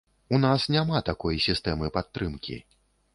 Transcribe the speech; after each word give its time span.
У 0.35 0.37
нас 0.45 0.63
няма 0.75 1.01
такой 1.09 1.37
сістэмы 1.47 1.91
падтрымкі. 1.99 2.57